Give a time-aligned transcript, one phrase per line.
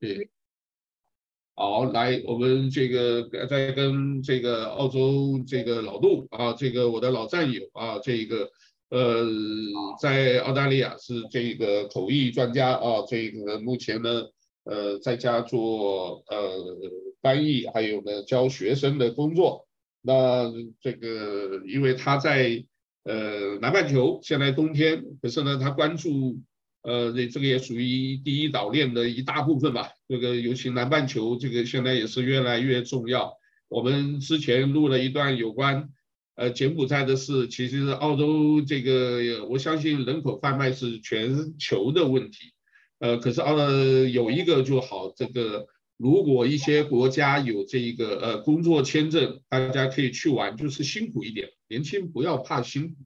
[0.00, 0.30] 对，
[1.54, 8.50] 好，来，我们这个再跟这个澳洲这个老杜啊，这个我的老战友啊，这个
[8.88, 9.26] 呃，
[10.00, 14.24] 在澳大利亚是这个口译专家啊，这个目前呢，
[14.64, 16.80] 呃，在家做呃
[17.20, 19.68] 翻译，还有呢教学生的工作。
[20.00, 20.50] 那
[20.80, 22.64] 这个因为他在
[23.04, 26.40] 呃南半球，现在冬天，可是呢，他关注。
[26.84, 29.88] 呃，这这个也属于第一岛链的一大部分吧。
[30.06, 33.32] 这个尤其南半球，这个现在也是越来越重要。
[33.68, 35.88] 我们之前录了一段有关
[36.34, 42.52] 呃柬埔寨的事，其实澳洲这个我相信人口贩卖是全球的问题。
[42.98, 45.66] 呃，可是澳有一个就好，这个
[45.96, 52.96] 如果一些国家有这个呃工作签证，大家可以去玩，就是辛苦一点，年轻不要怕辛苦，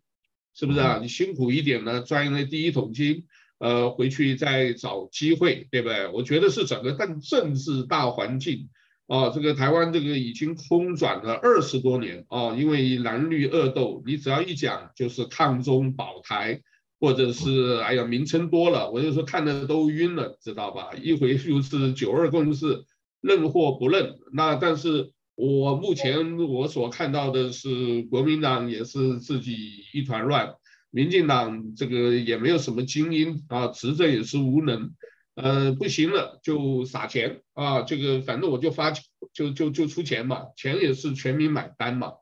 [0.52, 0.98] 是不是啊？
[1.00, 3.24] 你辛苦一点呢，赚了第一桶金。
[3.58, 6.06] 呃，回去再找机会，对不对？
[6.08, 8.68] 我觉得是整个但政治大环境
[9.08, 16.60] 啊，这个台湾这个已经空转了二十多年啊，因为蓝绿恶斗，你只要一讲就是抗中保台，
[17.00, 20.90] 或者是哎呀名称多了，我就说看的都晕了，知道吧？
[21.02, 22.84] 一回就是九二共识，
[23.20, 24.14] 认或不认。
[24.32, 29.56] 那但是我目前我所看到的是，国民党也是自己
[29.92, 30.54] 一团乱。
[30.90, 34.90] 民进党这个也没有什么精英啊，执政也是无能，
[35.34, 38.90] 呃，不行了就撒钱啊，这个反正我就发
[39.32, 42.12] 就就就出钱嘛，钱也是全民买单嘛，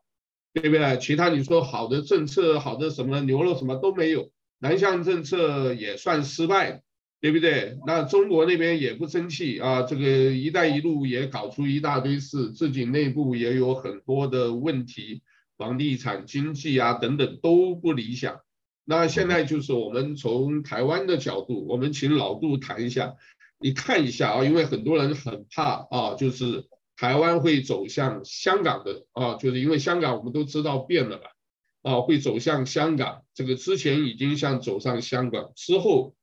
[0.53, 0.97] 对不对？
[0.97, 4.29] 其他你说好的政策，好的什么牛肉什么都没有，
[4.59, 6.81] 南向政策也算失败，
[7.21, 7.77] 对不对？
[7.87, 15.21] 那中国那边也不争气啊，这个一带一路也搞出一大堆事，自己内部也有很多的问题，
[15.57, 18.41] 房地产经济啊等等都不理想。
[18.89, 23.17] 那现在就是我们从台湾的角度，我们请老杜谈一下，
[23.59, 31.31] 你看一下啊，因为很多人很怕啊，就是台湾会走向香港的啊，就是因为香港我们都知道变了吧，
[31.81, 36.15] 啊，会走向香港，这个之前已经像走上香港，之后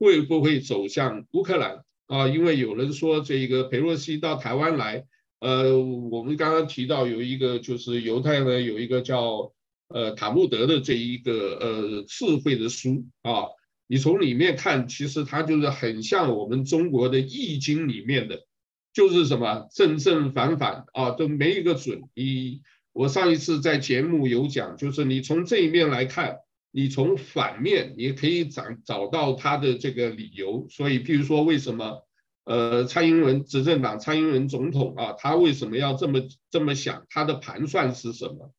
[0.00, 2.26] 会不会走向乌克兰啊？
[2.26, 5.04] 因为有人说这个裴洛西到台湾来，
[5.38, 9.52] 呃，我们刚刚提到有一个就是犹太人，有一个叫。
[9.88, 13.46] 呃，塔木德的这一个呃智慧的书啊，
[13.86, 18.44] 你从里面看，其实它就是很像我们中国的易经里面的，
[18.92, 22.02] 就是什么正正反反啊，都没一个准。
[22.14, 22.60] 你
[22.92, 26.36] 我上一次在节目有讲，就是你从这一面来看，
[26.70, 30.66] 你从反面也可以找找到它的这个理由。
[30.68, 32.06] 所以，譬如说，为什么
[32.44, 37.06] 呃蔡英文执政党蔡英文总统啊，他为什么要这么这么想？
[37.08, 38.52] 他的盘算是什么？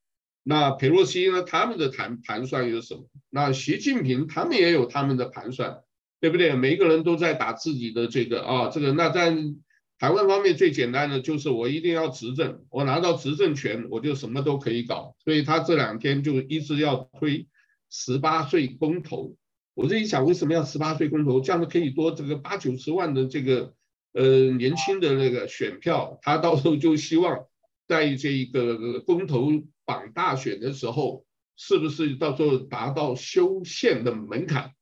[0.50, 1.44] 那裴洛西呢？
[1.44, 3.04] 他们的盘盘算有什么？
[3.30, 5.82] 那习近平他们也有他们的盘算，
[6.20, 6.56] 对不对？
[6.56, 9.32] 每一个人都在打自己的这个啊，这个那在
[10.00, 15.16] 台湾方面最简单的就是我一定要执政，我拿到执政权，我就什么都可以搞。
[15.24, 17.46] 所以他这两天就一直要推
[17.92, 19.36] 十八岁公投。
[19.76, 21.42] 我这一想，为什么要十八岁公投？
[21.42, 23.76] 这样子可以多这个八九十万的这个
[24.14, 27.46] 呃年轻的那个选票，他到时候就希望
[27.90, 29.52] 在这个公投。
[29.90, 31.26] 榜大选的时候，
[31.58, 34.74] 是不是到时候达到修宪的门槛？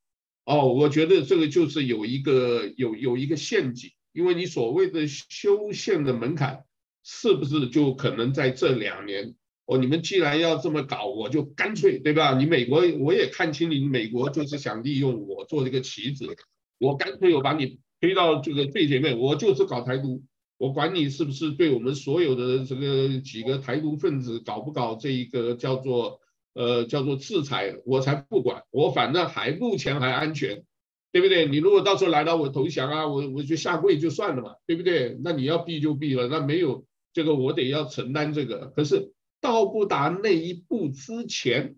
[0.44, 6.66] 哦，我觉得这个就是有一个有有一个陷阱，因为你所谓的修宪的门槛，
[7.06, 9.34] 是不是就可能在这两年？
[9.66, 12.38] 哦，你们既然要这么搞，我就干脆，对吧？
[12.38, 16.36] 你美国我也看清你，美国就是想利用我做这个棋子，
[16.80, 20.22] 我干脆我把你推到这个最前面，我就是搞台独。
[20.58, 26.20] 我管你是不是对我们所有的这个几个台独分子搞不搞这一个叫做
[26.54, 30.64] 呃叫做制裁，我才不管，我反正还目前还安全，
[31.12, 31.46] 对不对？
[31.48, 35.16] 你如果到时候来了我投降啊，我我就下跪就算了嘛，对不对？
[35.24, 38.74] 那你要毙就毙了，那没有这个我得要承担这个。
[38.76, 41.76] 可是到不达那一步之前，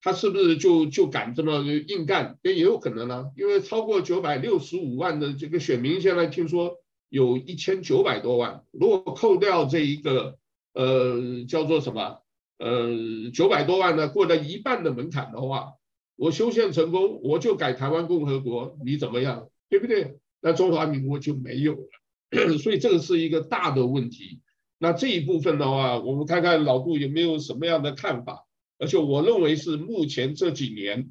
[0.00, 2.38] 他是不是就就敢这么硬干？
[2.42, 6.76] 也也有可能呢、因为超过九百六十五万的这个选民现在听说。
[7.10, 10.38] 有一千九百多万，如果扣掉这一个，
[10.72, 12.22] 呃，叫做什么，
[12.58, 15.74] 呃，九百多万呢，过了一半的门槛的话，
[16.14, 20.18] 我修宪成功，我就改台湾共和国，你怎么样，对不对？
[20.40, 24.40] 那中华民国就没有了，所以这个是一个大的问题。
[24.78, 28.46] 那这一部分的话，我们看看老杜有没有什么样的看法？
[28.78, 31.10] 而且我认为是目前这几年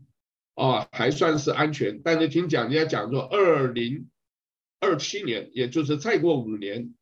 [0.55, 4.07] 啊，还算是安全，但是听讲人家讲说二零。
[4.79, 6.93] 二七年，也就是再过五年，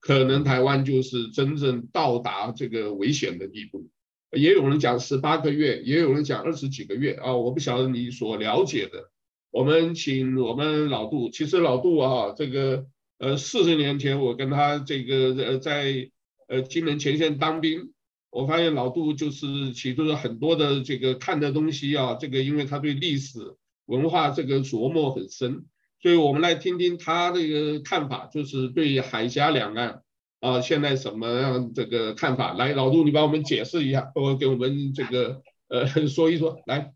[0.00, 3.88] 可能台湾就是真正到达这个危险的地步。
[4.32, 9.10] 也有人讲十八个月，也有人讲二十几个月啊，我不晓得你所了解的。
[9.50, 12.86] 我们请我们老杜，其实老杜啊，这个
[13.18, 16.10] 呃，四十年前我跟他这个呃在
[16.48, 17.92] 呃金门前线当兵，
[18.30, 23.38] 我发现老杜就是其中很多的这个看的东西啊，这个因为他对历史
[23.86, 25.66] 文化这个琢磨很深，
[26.04, 30.02] 所以我们来听听他这个看法，就是对海峡两岸
[30.40, 32.52] 啊现在什么样这个看法？
[32.52, 36.92] 来，老杜你帮我们解释一下，或给我们这个呃 说一说，来。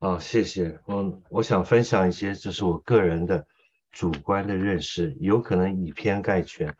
[0.00, 0.80] 好，谢谢。
[0.88, 3.46] 嗯，我想分享一些，这是我个人的。
[3.90, 6.74] 主观的认识有可能以偏概全，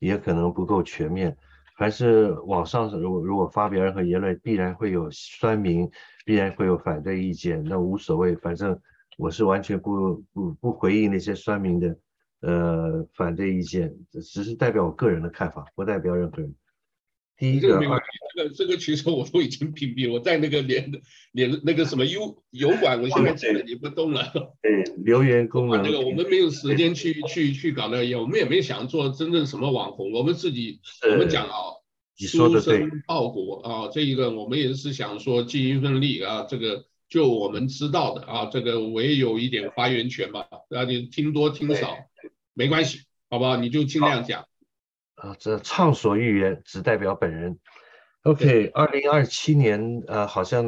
[0.00, 1.34] 也可能不够全面。
[1.78, 5.90] 凡是网上如果如果发表任何言论，必然会有酸民，
[6.26, 8.78] 必然会有反对意见，那无所谓，反正
[9.18, 11.98] 我是完全不不不回应那些酸民的
[12.40, 16.54] 呃反对意见，只是代表我个人的看法，不代表任何人。
[17.36, 18.02] 第一个，这个
[18.34, 20.90] 这个这个其实我都已经屏蔽，我在那个连
[21.32, 24.32] 连那个什么油油管，我现在基本也不动了。
[24.62, 25.82] 对，留言功能。
[25.82, 30.80] 那个我们没有时间去去去搞那个，我们也没想做真正什么网红，我们自己
[31.10, 31.74] 我们讲啊，
[32.18, 40.40] 书生报国啊，这一个我们也是想说尽一份力啊，这个就我们知道的啊，这个我也有一点发言权嘛，
[40.70, 41.96] 啊，你听多听少
[42.54, 43.00] 没关系，
[43.30, 43.56] 好不好？
[43.56, 44.46] 你就尽量讲。
[45.14, 47.58] 啊，这畅所欲言，只代表本人。
[48.22, 50.64] OK，二零二七年，呃，好像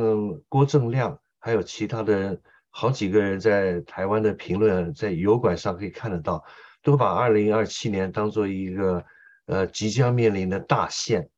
[0.49, 2.41] 郭正亮还有其他的
[2.71, 6.43] 好几个人在台湾的评论，在油管上可以看得到，
[6.83, 9.05] 都把二零二七年当做一个
[9.47, 11.29] 呃即将面临的大限。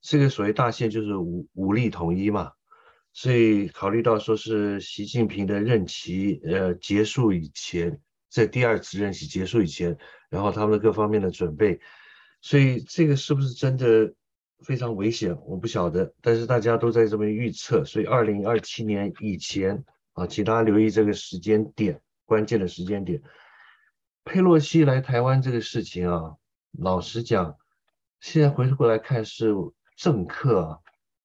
[0.00, 2.52] 这个所谓大限就是武武力统一嘛，
[3.20, 9.98] 所以考虑到说是习近平的任期呃结束以前，在第二次任期结束以前，
[10.30, 11.80] 然后他们的各方面的准备。
[12.40, 14.14] 所以这个是不是真的
[14.60, 15.36] 非常危险？
[15.44, 17.84] 我不晓得，但是大家都在这么预测。
[17.84, 23.20] 所以二零二七年以前啊，请大家留意这个时间点，关键的时间点。
[24.22, 26.36] 佩洛西来台湾这个事情啊，
[26.78, 27.56] 老实讲，
[28.20, 29.52] 现在回过来看是
[29.96, 30.78] 政客啊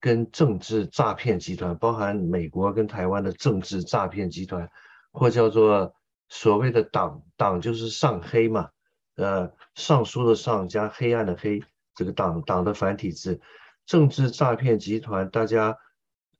[0.04, 4.70] 跟政治诈骗集团，包含美国跟台湾的政治诈骗集团，
[5.14, 5.96] 或叫做
[6.28, 8.70] 所谓的党，党就是上黑嘛。
[9.16, 11.64] 呃，上书的上加黑暗的黑，
[11.96, 13.40] 这个党党的繁体字，
[13.86, 15.78] 政治诈骗集团，大家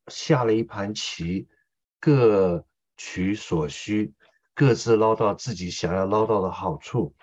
[0.08, 1.48] 下了一盘棋，
[2.02, 2.66] 各
[2.98, 4.14] 取所需，
[4.54, 7.16] 各自捞到自己想要捞到的好处。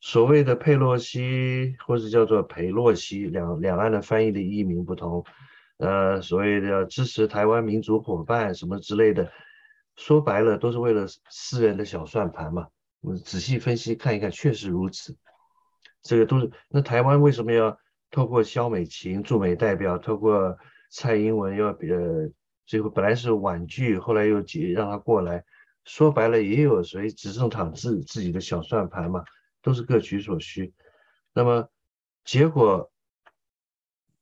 [0.00, 5.26] 所谓的佩洛西，或者叫做裴洛西，两两岸的翻译的译名不同。
[5.78, 9.32] 呃，所谓的支持台湾民主伙伴什么之类的，
[9.96, 12.68] 说白了都是为了私人的小算盘嘛。
[13.00, 15.16] 我们仔细分析看一看，确实如此。
[16.02, 17.78] 这个都是那台湾为什么要
[18.10, 20.58] 透过萧美琴驻美代表，透过
[20.90, 22.30] 蔡英文要呃，
[22.66, 24.44] 最后本来是婉拒，后来又让
[24.74, 25.44] 让他过来。
[25.84, 29.24] 说白了，也有谁执政党自自己的小算盘嘛，
[29.62, 30.74] 都是各取所需。
[31.32, 31.68] 那么
[32.24, 32.90] 结果，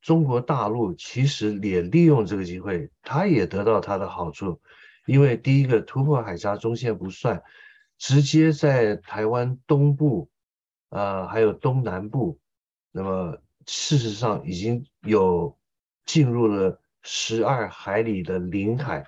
[0.07, 4.61] 中国大陆其实也利用这个机会，他也得到他的好处，
[5.05, 7.43] 因为第一个突破海峡中线不算。
[7.99, 10.31] 直接在台湾东部，
[10.91, 12.39] 呃，还有东南部，
[12.93, 13.37] 那么
[13.67, 15.59] 事实上已经有
[16.05, 19.05] 进入了十二海里的领海，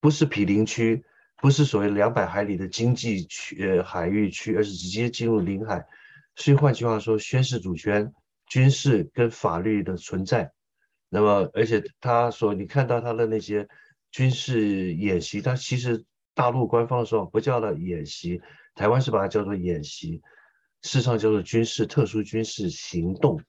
[0.00, 1.04] 不是毗邻区，
[1.36, 5.84] 不是所谓两百海里的经济区呃海域区，而是直接进入领海。
[6.36, 8.14] 所以换句话说，宣示主权、
[8.50, 10.52] 军事跟法律的存在。
[11.08, 13.66] 那么，而且他说，你看到他的那些
[14.10, 16.04] 军事演习，他其实。
[16.32, 18.40] 大陆官方说不叫做演习，
[18.74, 20.22] 台湾是把它叫做演习，
[20.80, 23.42] 事实上叫做军事特殊军事行动。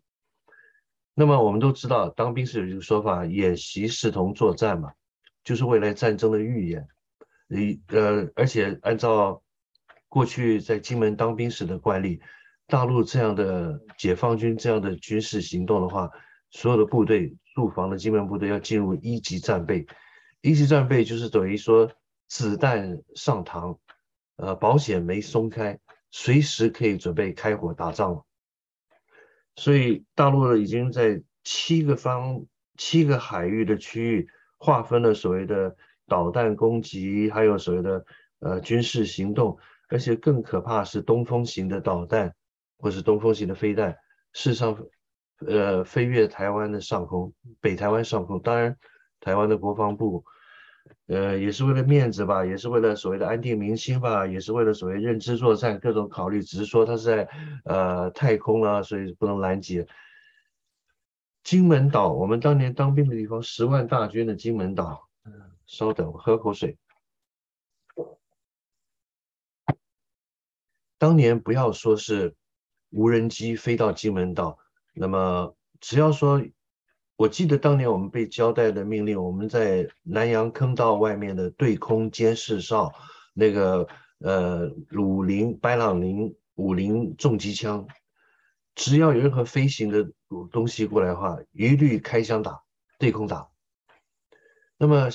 [1.13, 4.91] 那么我们都知道，当兵是有一个说法，演习视同作战嘛，
[5.43, 6.85] 就是未来战争的预演。
[7.87, 9.41] 呃，而且按照
[10.09, 12.19] 过去在金门当兵时的惯例，
[12.71, 16.09] 大陆这样的解放军这样的军事行动的话，
[16.49, 19.85] 所有的部队驻防的金门部队要进入一级战备，
[20.41, 21.91] 一级战备就是等于说。
[22.33, 23.77] 子弹上膛，
[24.37, 25.77] 呃，保险没松开，
[26.11, 28.25] 随时可以准备开火打仗了。
[29.57, 32.45] 所以大陆已经在七个方、
[32.77, 35.75] 七个海域的区域划分了所谓的
[36.07, 38.05] 导弹攻击，还有所谓的
[38.39, 39.57] 呃军事行动，
[39.89, 42.33] 而且更可怕是东风型的导弹
[42.81, 43.91] 或是东风型的飞弹，
[44.33, 44.77] 事实上，
[45.45, 48.75] 呃，飞越台湾的上空，北台湾上空，当然
[49.19, 50.25] 台湾的国防部。
[51.07, 57.29] 呃，也是为了面子吧，也是为了所谓的安定民心吧，也是为了所谓认知作战各种考虑，只是说它是在
[57.65, 59.87] 呃太空了，所以不能拦截。
[61.43, 65.07] 金门岛，我们当年当兵的地方，十万大军的金门岛。
[65.67, 66.77] 稍等，我喝口水。
[70.97, 72.35] 当年不要说是
[72.91, 74.57] 无人机飞到金门岛，
[74.93, 76.41] 那么只要说，
[77.15, 82.91] 我记得当年我们被交代的命令，我们在南洋坑道外面的对空监视哨，
[83.33, 83.87] 那个
[84.19, 87.87] 呃五零白朗宁五零重机枪，
[88.75, 90.11] 只要有任何飞行的
[90.51, 92.61] 东西过来的话，一律开枪打，
[92.99, 93.49] 对空打。
[94.77, 95.09] 那么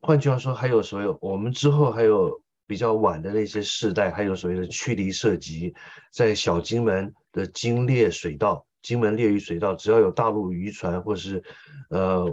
[0.00, 5.74] 换句话说，还有所有我们之后还有比较晚的那些世代，还有所谓的驱离射击，
[6.12, 11.42] 在小金门的金烈水道、金门烈屿水道，只要有大陆渔船或是
[11.88, 12.24] 呃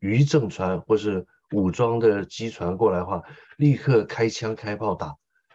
[0.00, 3.22] 渔政船或是武装的机船过来的话，
[3.58, 5.14] 立刻开枪开炮打。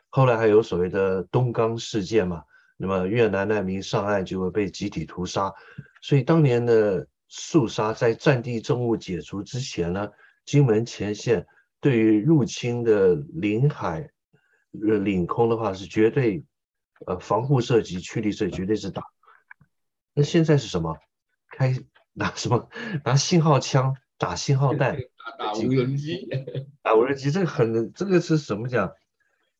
[0.09, 2.43] 后来还有所谓的东冈事件嘛，
[2.77, 5.51] 那么越南难民上岸就会被集体屠杀，
[6.01, 10.07] 所以当年的肃杀在战地政务解除之前呢。
[10.45, 11.45] 金门前线
[11.81, 14.09] 对于入侵的领海、
[14.87, 16.43] 呃领空的话是绝对，
[17.05, 19.03] 呃防护射击、驱离射击绝对是打。
[20.13, 20.97] 那现在是什么？
[21.51, 21.75] 开
[22.13, 22.69] 拿什么？
[23.05, 24.97] 拿信号枪打信号弹，
[25.39, 26.27] 打无人机，
[26.83, 28.91] 打无人机，这个很，这个是什么讲？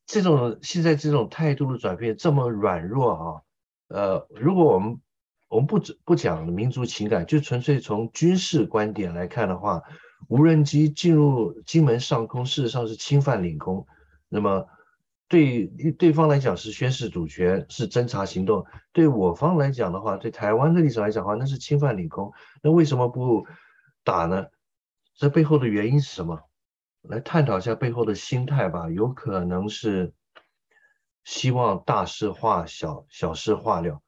[0.06, 3.42] 这种现在这种态度的转变这么软弱啊？
[3.88, 5.00] 呃，如果我们
[5.48, 9.82] 我们不不讲民族情感，就纯粹从军事观点来看的话。
[10.26, 13.86] 无人机进入金门上空，事实上是侵犯领空。
[14.28, 14.66] 那么，
[15.28, 22.32] 对对方来讲是宣示主权，是侦查行动；对我方来讲的话，对台湾的立场来讲的话，那是侵犯领空。
[22.62, 23.46] 那为什么不
[24.02, 24.46] 打呢？
[25.14, 26.40] 这背后的原因是什么？
[27.02, 28.90] 来探讨一下背后的心态吧。
[28.90, 30.12] 有可能是
[31.24, 34.00] 希望大事化小，小事化了，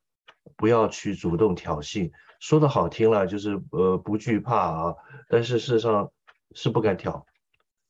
[0.57, 2.11] 不要去主动挑衅。
[2.41, 4.97] 说的好听了，就是呃不惧怕啊，
[5.29, 6.11] 但是事实上
[6.55, 7.27] 是不敢挑，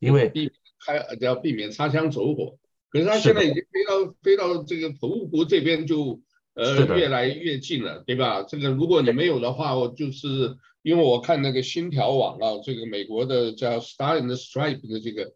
[0.00, 0.52] 因为避
[0.84, 2.58] 开要避免擦枪走火。
[2.90, 6.20] 可是他现在已经飞到飞到这个澎湖这边就
[6.54, 8.42] 呃越来越近了，对吧？
[8.42, 15.32] 这个如果你没有的话，我就是因为我看那个新条网啊，这个美国的叫 Star and Stripe 的这个，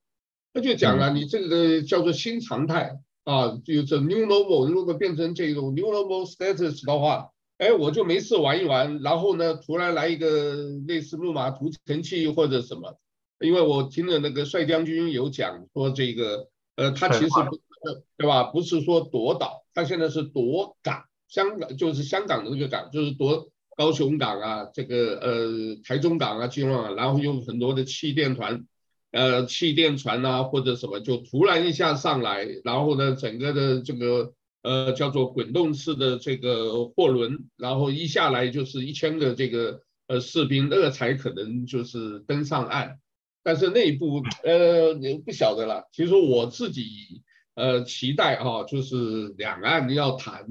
[0.53, 7.31] 他就讲了，你这个叫做新常态啊，就是 New Normal，如果变成这种 New Normal Status 的话。
[7.57, 10.57] 哎，我就没事玩一玩，然后呢，突然来一个
[10.89, 12.99] 类似木马屠城器或者什么，
[13.39, 18.45] 因为我听了那个帅将军有讲说这个，呃，他其实不是对吧？
[18.45, 28.65] 不是说夺岛，他现在是夺港，香港就是香港的那个港，就是夺高雄港啊，这个呃台中港啊，金门啊，然后用很多的气垫船，
[29.13, 34.33] 呃气垫船啊或者什么，就突然一下上来，然后呢，整个的这个。
[34.65, 42.99] 呃，叫做滚动式的这个货轮，然后一下来就是一千个这个呃士兵，那个才可能就是登上岸。
[43.45, 45.89] 但是内部呃也不晓得了。
[45.93, 47.23] 其实我自己
[47.55, 50.47] 呃期待哈，就是两岸要谈，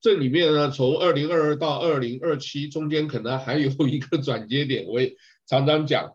[0.00, 4.86] 这里面呢，从二零二二到二零二七中间可能还有一个转接点。
[4.86, 5.14] 我也
[5.46, 6.14] 常常讲，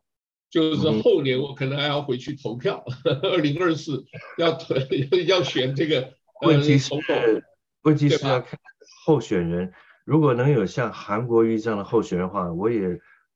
[0.50, 2.84] 就是后年我可能还要回去投票，
[3.24, 4.06] 二零二四
[4.38, 4.74] 要投
[5.28, 6.14] 要选这个。
[6.42, 6.96] 问题是，
[7.84, 8.60] 问题是要看
[9.06, 9.72] 候选人。
[10.06, 12.80] 如果能有像韩国瑜这样的候选人的话，我也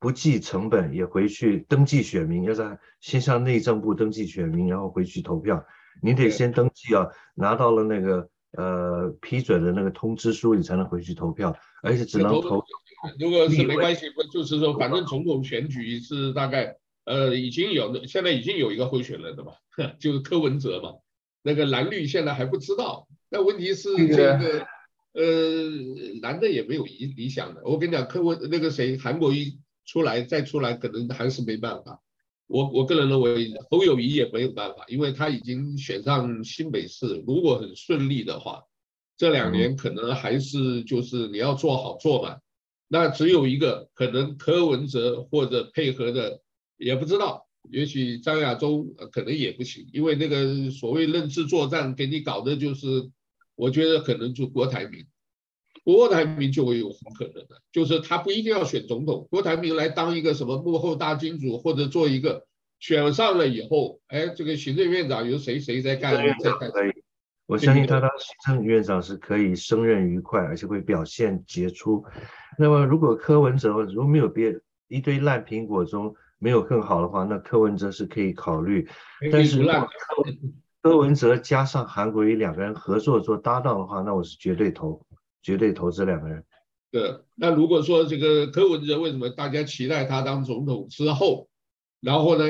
[0.05, 5.65] 不计成本也回去登记选民，要在先向内政部登记选民，然后回去投票。
[5.99, 12.63] 你得先登记啊，拿到了那个呃批准的那个通知书，你才能回去投票，而且只能投。
[13.19, 19.53] 如果是没关系，不就是说，反正总统选举是大概呃已经有，现在已经有一个候选人的嘛，
[19.97, 20.99] 就是柯文哲嘛。
[21.41, 24.67] 那个蓝绿现在还不知道，那问题是这个
[25.13, 25.23] 呃
[26.21, 27.63] 蓝的也没有理理想的。
[27.63, 29.53] 我跟你讲，柯文那个谁韩国瑜
[29.85, 32.01] 出来再出来，可能还是没办法。
[32.47, 38.63] 我我个人认为侯友谊也没有办法，因为他已经选上新北市，如果很顺利的话，
[39.17, 42.41] 这两年可能还是就是你要做好做满。
[42.87, 46.41] 那只有一个可能柯文哲或者配合的
[46.77, 47.47] 也不知道。
[47.71, 53.09] 也许张亚中可能也不行，因为那个所谓认知作战给你搞的就是，
[53.55, 55.03] 我觉得可能就郭台铭，
[55.85, 62.45] 郭台铭就会有很可能的，就是他不一定要选总统，郭台铭来当一个什么幕后大金主，或者做一个
[62.79, 66.15] 选上了以后，哎，这个行政院长由谁谁在干？
[66.15, 66.69] 在干？
[66.71, 66.91] 可以，
[67.45, 72.03] 我相信他当行政院长是可以胜任愉快，而且会表现杰出。
[72.59, 76.13] 那么如果柯文哲如果没有别一堆烂苹果中。
[76.37, 78.87] 没有更好的话，那柯文哲是可以考虑。
[79.31, 79.65] 但是
[80.81, 85.01] 柯文哲加上韩国瑜两个人合作做搭档的话，那我是绝对投，
[85.45, 86.43] 绝对投资两个人。
[86.89, 91.47] 对，那如果说这个柯文哲为什么大家期待他当总统之后，
[92.01, 92.45] 然后呢，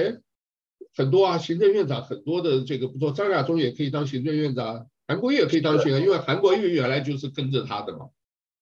[0.95, 8.05] 很多啊，行政院长很多的这个不错，张亚中也可以当行政院长，韩国瑜也可以当行政，因为韩国瑜原来就是跟着他的嘛，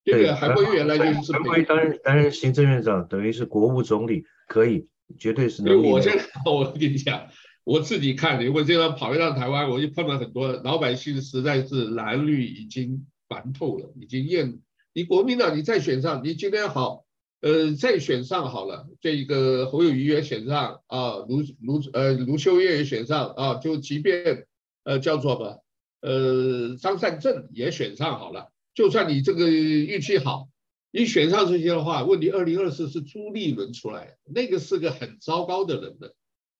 [0.03, 0.33] 对不对？
[0.33, 4.87] 韩国瑜原来就是韩国瑜担任担任行政院长，等于是国务总理，可以，
[5.19, 5.79] 绝对是能。
[5.83, 7.27] 我现在 我跟你讲，
[7.65, 14.59] 我自己看的，我这样跑一趟台湾，我就碰到很多老百姓，实在是蓝绿已经烦透了，已经厌。
[14.93, 17.05] 你国民党你再选上，你今天好，
[17.41, 24.45] 呃，再选上好了，这个侯友宜也选上啊，卢卢呃卢秀燕也选上啊，就即便
[24.83, 25.57] 呃叫做吧。
[26.01, 30.49] 呃，张善政也选上好了，就算你这个运气好，
[30.91, 36.13] 你选上这些的话，问题二零二四是朱立伦出来，那个是个很糟糕的人的，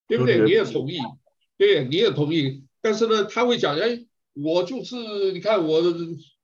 [0.08, 0.42] 对不对？
[0.42, 0.96] 你也同意，
[1.58, 2.64] 对，你也同意。
[2.80, 4.96] 但是呢，他会讲，哎，我就是
[5.32, 5.82] 你看我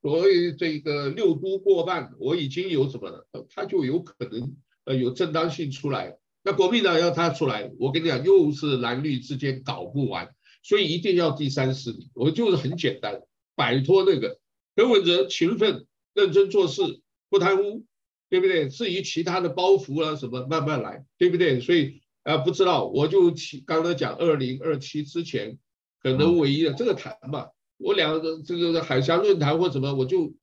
[0.02, 6.16] 所谓这个六都过半，我已经有什么了，他就有可能呃有正当性出来。
[6.42, 10.34] 那国民党要他出来，我跟你讲，又是蓝绿之间搞不完。
[10.62, 13.22] 所以一定要第三势力，我就是很简单，
[13.56, 14.38] 摆脱那个
[14.76, 17.86] 柯文哲勤奋认真做事，不贪污，
[18.28, 18.68] 对不对？
[18.68, 21.60] 至于其他的包袱啊什么，慢慢来，对不对？
[21.60, 23.32] 所以啊、不知道，我就
[23.64, 25.58] 刚才讲二零二七之前，
[26.02, 27.48] 可能唯一的这个谈嘛，
[27.80, 30.34] 我两个这个海峡论坛或什么，我就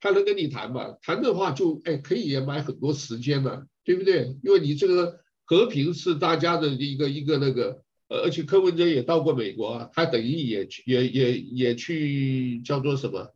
[0.00, 4.36] 他能跟你谈嘛，谈的话就哎可以也买很多时间了，对不对？
[4.42, 7.82] 因为你这个和平是大家的一个一个那个。
[8.08, 13.34] 呃，而且柯文哲也到过美国啊，他等于也去也也也去叫做什么？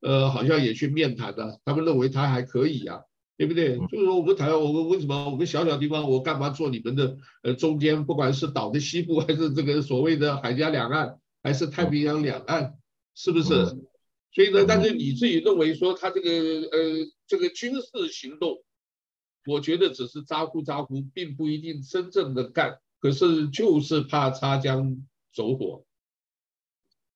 [0.00, 3.00] 呃，好像也去面谈的，他们认为他还可以呀、啊，
[3.36, 3.76] 对不对？
[3.90, 8.06] 就是说我们台湾，我们为什么我们小小地方，我干嘛做你们的呃中间？
[8.06, 12.76] 不管是岛的西部，还是这个所谓的海峡两岸，还是太平洋两岸，
[13.14, 13.66] 是不是？
[14.32, 18.64] 所以呢，但是你自己认为说他这个呃这个军事行动，
[19.46, 22.80] 我觉得只是咋呼咋呼，并不一定真正的干。
[22.98, 25.84] 可是就是怕擦枪走火，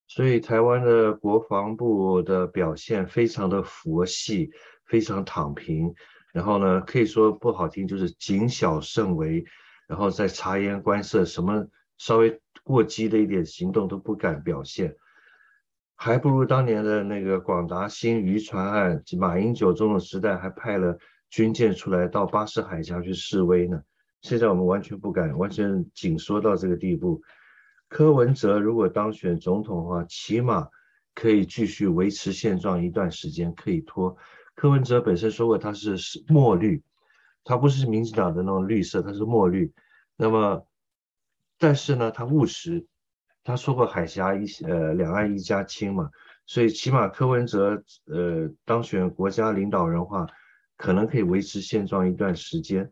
[0.06, 4.52] 所以台湾的国防部的表现非常的佛系，
[4.87, 5.92] 非常躺平，
[6.32, 9.44] 然后呢，可以说不好听就是谨小慎微，
[9.88, 11.66] 然后再察言观色，什么
[11.98, 14.96] 稍微过激的一点行动都不敢表现，
[15.96, 23.81] 还不如当年的那个广达新渔船案，马英九总统时代还派了军舰出来到巴士海峡去示威呢。
[24.23, 27.23] 现在我们完全不敢，完全紧缩到这个地步。
[27.88, 30.68] 柯文哲如果当选总统的话，起码
[31.14, 34.16] 可以继续维持现状一段时间，可以拖。
[34.55, 35.96] 柯文哲本身说过他是
[36.29, 36.83] 墨绿，
[37.44, 39.73] 他不是民进党的那种绿色，他是墨绿。
[40.16, 40.66] 那么，
[41.61, 42.87] 但是呢，他务实，
[43.44, 46.11] 他说过海峡一呃两岸一家亲嘛，
[46.46, 50.27] 所以起码柯文哲呃当选国家领导人的话，
[50.79, 52.90] 可能可以维持现状一段时间。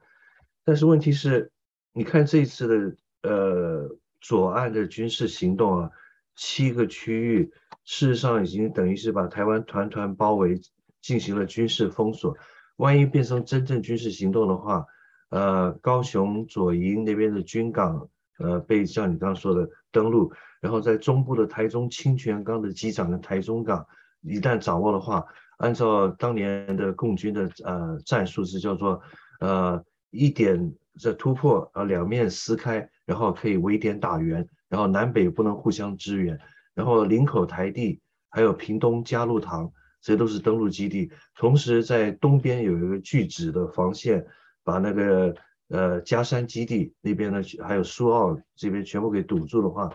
[0.64, 1.50] 但是问题是，
[1.94, 3.88] 你看这一次的呃
[4.20, 5.90] 左岸的军事行动啊，
[6.36, 7.50] 七个区域
[7.84, 10.60] 事实上已经等于是把台湾团团包围，
[11.00, 12.36] 进行了军事封锁。
[12.76, 14.84] 万一变成真正军事行动的话，
[15.30, 23.86] 呃，高雄左营那边的军港，呃，被像你刚刚说的登陆，然后在中部的台中清泉岗的机场跟台中港，
[24.22, 25.24] 一旦掌握的话，
[25.58, 29.00] 按照当年的共军的呃战术是叫做
[29.40, 29.84] 呃。
[30.10, 36.40] 一点这突破呃，两面撕开，然后可以围点打援，然后南北不能互相支援，
[36.74, 39.70] 然后林口台地还有屏东嘉鹿塘，
[40.00, 41.10] 这都是登陆基地。
[41.36, 44.26] 同时在东边有一个拒止的防线，
[44.64, 45.36] 把那个
[45.68, 49.90] 呃加山基地那边呢，还有苏澳这边全部给堵住的话，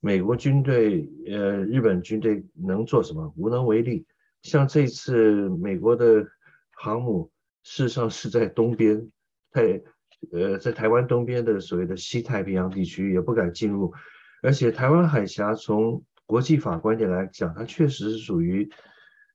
[0.00, 3.32] 美国军队呃日本军队能做什么？
[3.36, 4.06] 无能为力。
[4.42, 6.26] 像这次美国的
[6.72, 7.30] 航母，
[7.62, 9.10] 事实上是在东边。
[9.50, 9.82] 在
[10.32, 13.92] 呃，在台湾东边的所谓的西太平洋地区也不敢进入，
[14.42, 18.70] 而且台湾海峡从国际法观点来讲，它确实是属于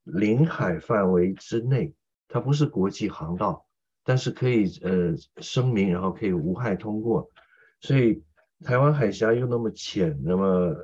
[0.03, 1.93] 领海范围之内，
[2.27, 3.67] 它不是国际航道，
[4.03, 7.29] 但是可以呃声明，然后可以无害通过，
[7.81, 8.23] 所以
[8.63, 10.75] 台湾海峡又那么浅，那么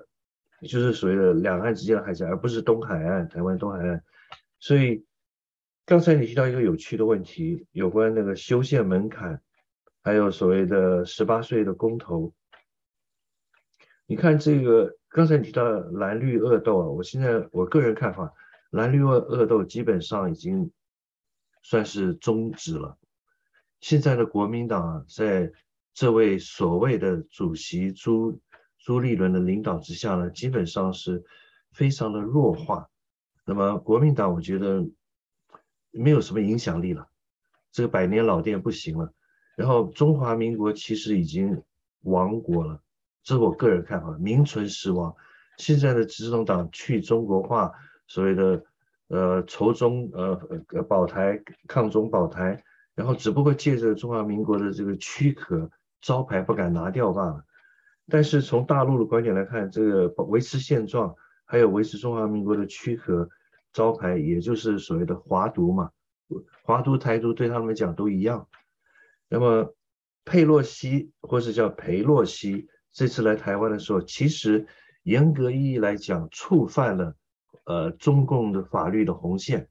[0.62, 4.04] 就是所谓的两岸之间的海峡，而不是东海岸，台湾东海岸，
[4.60, 5.06] 所以。
[5.88, 9.40] 刚才你提到一个有趣的问题，有关那个修宪门槛，
[10.02, 12.34] 还有所谓的十八岁的公投。
[14.08, 18.34] 你看这个，刚才你提到蓝绿恶斗啊，我现在我个人看法，
[18.72, 20.72] 蓝绿恶恶斗基本上已经
[21.62, 22.98] 算是终止了。
[23.80, 25.52] 现在的国民党，在
[25.94, 28.40] 这位所谓的主席朱
[28.78, 31.24] 朱立伦的领导之下呢，基本上是
[31.72, 32.90] 非常的弱化。
[33.46, 34.86] 那么国民党，我觉得。
[35.98, 37.08] 没有什么影响力了，
[37.72, 39.14] 这个百年老店不行了。
[39.56, 41.64] 然后中华民国其实已经
[42.02, 42.82] 亡国了，
[43.24, 45.16] 这是我个人看法，名存实亡。
[45.56, 47.72] 现在的执政党去中国化，
[48.08, 48.62] 所谓的
[49.08, 50.38] 呃仇中呃
[50.74, 52.62] 呃保台抗中保台，
[52.96, 55.70] 然后只不过借着中华民国的这个躯壳
[56.02, 57.46] 招牌不敢拿掉罢了。
[58.08, 63.30] 但是从大陆的观点来看，这个维持现状，还有维持中华民国的躯壳
[63.74, 65.92] 招牌，也就是所谓的华独嘛，
[66.64, 68.48] 华独台独对他们来讲都一样。
[69.28, 69.76] 那么
[70.24, 74.68] 佩洛西或是叫裴洛西这次来台湾的时候，其实
[75.02, 77.16] 严格意义来讲，触犯了
[77.66, 79.68] 呃中共的法律的红线。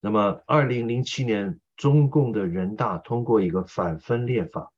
[0.00, 4.70] 那么二零零七年，中共的人大通过一个反分裂法。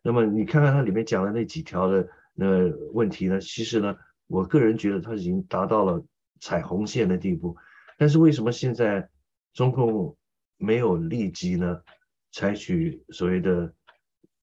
[0.00, 2.46] 那么你看看它里面讲的那几条的那
[2.92, 3.40] 问题呢？
[3.40, 3.96] 其实呢，
[4.28, 6.00] 我个人觉得它已经达到了
[6.40, 7.56] 踩红线的地步。
[7.98, 9.10] 但是为什么现在
[9.54, 10.16] 中共
[10.56, 11.82] 没有立即呢？
[12.30, 13.74] 采取所谓的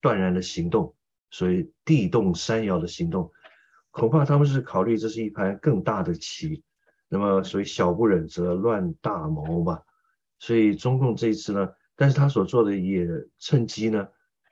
[0.02, 0.94] 断然的行动，
[1.32, 3.32] 所谓地动山摇的行动，
[3.92, 6.62] 恐怕他们是考虑这是一盘更大的棋，
[7.08, 9.86] 那么所以小不忍则乱大谋吧。
[10.40, 13.08] 所以中共这一次呢，但是他所做的也
[13.40, 14.08] 趁机呢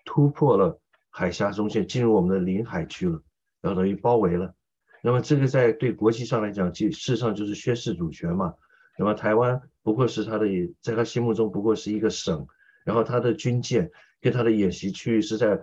[0.06, 3.22] 突破了海峡中线，进入我们的领海区了，
[3.62, 4.54] 然后等于包围了。
[5.02, 8.54] 那么这个在对国际上来讲，就事实上就是宣示主权嘛。
[8.98, 10.48] 那么台湾不过是他的，
[10.82, 12.48] 在他心目中不过是一个省。
[12.84, 13.90] 然后他的军舰
[14.22, 15.60] 跟他的演习区域是在，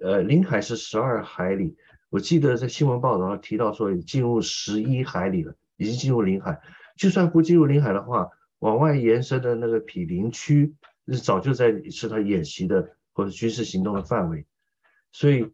[0.00, 1.74] 呃，领海是十二海里，
[2.10, 6.60] 我记得在新闻报道上提到说已进入十一海里了，已经进入领海。
[6.96, 8.28] 就算不进入领海的话，
[8.66, 10.74] 往外延伸的那个毗邻区，
[11.22, 14.44] 早就在是他演习的或者军事行动的范围。
[15.12, 15.52] 所以，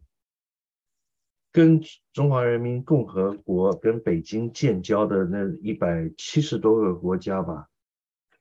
[1.51, 1.79] 跟
[2.11, 7.69] 中华人民共和国跟北京建交的那一百七十多个国家吧。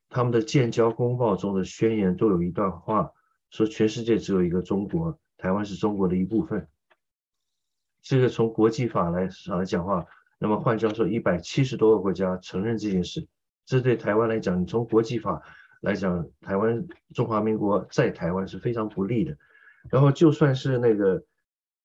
[0.09, 3.13] 他们的建交公报中的宣言都有一段话，
[3.51, 6.67] 说全世界只有一个中国，台湾是中国的一部分。
[8.01, 10.07] 这个从国际法来上来讲话，
[10.39, 13.29] 那么换句话说，一百七十多个国家承认这件事，
[13.65, 15.43] 这对台湾来讲，你从国际法
[15.81, 19.37] 来讲，台湾中华民国在台湾是非常不利的。
[19.91, 21.25] 然后就算是那个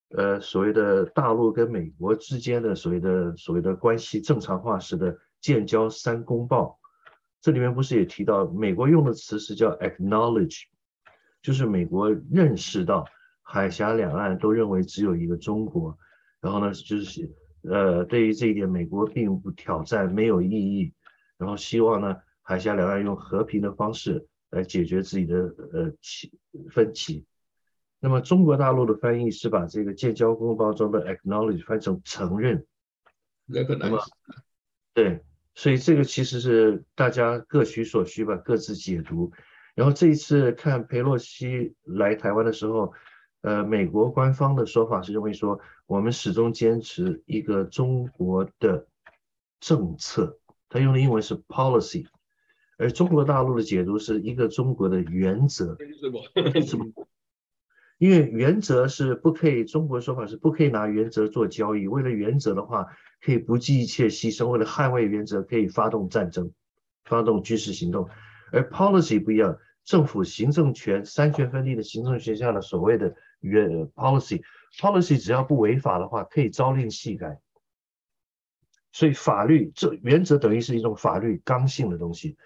[0.10, 6.80] 呃所谓的大陆跟美国之间的所谓的所谓的关系正常化时的建交三公报。
[7.40, 10.64] 这里面不是也提到，美国用的词是叫 acknowledge，
[11.42, 13.06] 就是美国认识到
[13.44, 15.98] 海峡两岸都认为只有一个中国，
[16.42, 17.32] 然后呢，就是
[17.64, 20.94] 呃，对于这一点，美国并不挑战，没有异议，
[21.38, 25.38] 然后希望呢，海峡两岸用和平的方式来解决自己的
[25.74, 26.32] 呃起
[26.72, 27.26] 分歧。
[28.00, 32.66] 那么中国大陆的翻译是把这个建交公报中的 acknowledge 翻成承认，
[33.46, 34.00] 那么
[34.94, 35.24] 对。
[35.56, 39.32] 所以这个其实是大家各取所需吧，各自解读。
[39.74, 42.94] 然后这一次看裴洛西来台湾的时候，
[43.42, 48.88] 呃，美国官方的说法是认为说，我们始终坚持一个中国的
[49.60, 50.38] 政策，
[50.70, 52.06] 他用的英文是 policy，
[52.78, 55.78] 而中国大陆的解读是一个中国的原则。
[56.66, 57.08] 什么？
[57.98, 61.88] 因为原则是不可以，中国说法是不可以拿原则做交易。
[61.88, 62.86] 为了原则的话，
[63.22, 66.52] 可以不计一切牺牲；为了捍卫原则，可以发动战争、
[67.06, 68.08] 发动军事行动。
[68.52, 77.40] 而 policy 不一样，政府行政权三权分立的行政学下的所谓的原 policy，policy 只要不违法的话，可以朝令夕改。
[78.92, 82.38] 所以法律这原则等于是一种法律刚性的东西，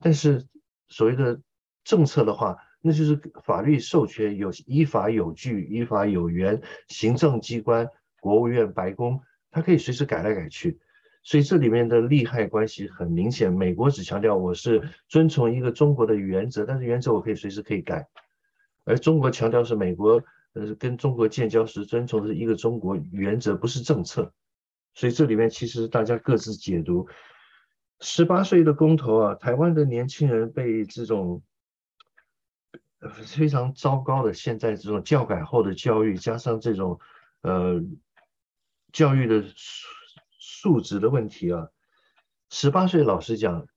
[0.00, 0.46] 但是
[0.88, 1.40] 所谓的
[1.84, 2.56] 政策的话。
[2.80, 7.88] 那就是法律授权有依法有据、依法有缘，行政机关、
[8.20, 10.78] 国务院、白宫，它可以随时改来改去，
[11.24, 13.52] 所以这里面的利害关系很明显。
[13.52, 18.06] 美国只强调我是遵从一个中国的原则，但是原则我可以随时可以改，
[18.84, 24.32] 而中国强调是美国呃跟中国建交时遵从的是一个中国原则，不是政策，
[24.94, 27.08] 所以这里面其实大家各自解读。
[28.00, 31.42] 十八岁的公投啊，台湾的年轻人被这种。
[33.22, 36.98] 非常糟糕的，现在这种教改后的教育，加上这种
[37.42, 37.80] 呃
[38.92, 39.86] 教育的素
[40.40, 41.68] 素质的问题啊，
[42.50, 43.68] 十八岁老实讲，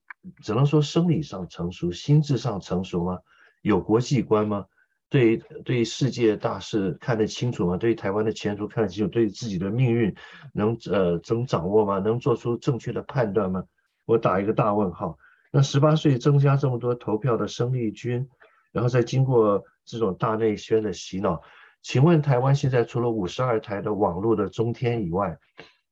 [0.42, 3.20] 只能说生理上成熟，心智上成熟吗？
[3.60, 4.66] 有国际观吗？
[5.12, 7.76] 对对世界大事看得清楚吗？
[7.76, 9.10] 对台湾的前途看得清楚？
[9.10, 10.14] 对自己的命运
[10.54, 11.98] 能呃能掌握吗？
[11.98, 13.62] 能做出正确的判断吗？
[14.06, 15.18] 我打一个大问号。
[15.50, 18.26] 那十八岁增加这么多投票的生力军。
[18.72, 21.42] 然后再经过这种大内宣的洗脑，
[21.82, 25.36] 请问台湾现在除了五十二台的网络的中天以外，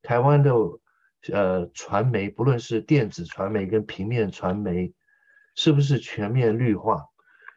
[0.00, 0.54] 台湾的
[1.30, 4.94] 呃传媒，不论是电子传媒跟平面传媒，
[5.56, 7.04] 是不是全面绿化？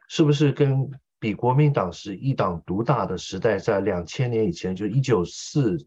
[0.09, 0.91] 是不是跟
[1.23, 5.77] 比国民党是一党独大的时代，在两千年以前，就一九四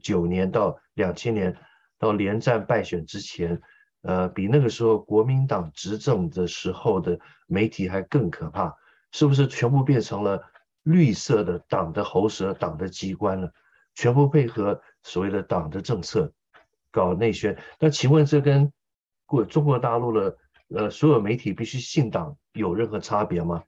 [0.00, 1.56] 九年到两千年
[1.98, 3.60] 到连战败选之前，
[4.02, 7.18] 呃，比那个时候国民党执政的时候的
[7.48, 8.72] 媒体还更可怕，
[9.10, 10.40] 是不是全部变成了
[10.84, 13.52] 绿色的党的喉舌、党的机关了？
[13.96, 16.32] 全部配合所谓的党的政策
[16.92, 17.58] 搞内宣？
[17.80, 18.72] 那请问这跟
[19.26, 20.36] 过中国大陆的
[20.68, 23.64] 呃所有媒体必须信党有任何差别吗？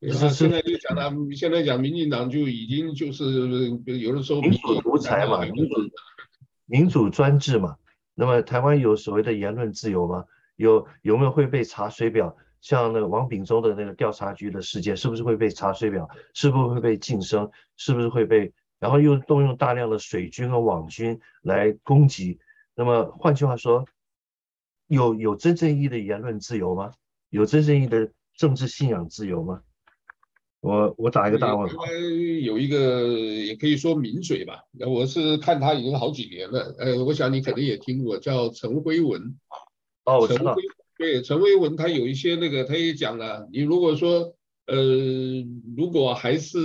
[0.00, 3.24] 他现在就讲他，现在讲民进党就已经就是
[3.98, 5.74] 有的时候民主独裁嘛，民主
[6.66, 7.76] 民主专制嘛。
[8.14, 10.24] 那么台湾有所谓的言论自由吗？
[10.56, 12.36] 有有没有会被查水表？
[12.60, 16.08] 像那个王炳忠的那个调查局的事件，是不是会被查水表？
[16.34, 17.50] 是不是会被晋升？
[17.76, 18.52] 是不是会被？
[18.80, 22.38] 然后又动用大量的水军和网军来攻击。
[22.74, 23.84] 那么换句话说，
[24.86, 26.92] 有有真正意义的言论自由吗？
[27.30, 29.62] 有真正意义的政治信仰自由吗？
[30.60, 31.76] 我我打一个大问号。
[32.42, 36.74] 有一个也可以说名嘴吧，我是看他已经好几年了。
[36.78, 39.38] 呃，我想你可能也听过，叫陈辉文。
[40.04, 40.56] 哦，我知道。
[40.96, 44.34] 对，陈辉文他有一些那个，他也讲了，你如果说
[44.66, 44.76] 呃，
[45.76, 46.58] 如果还是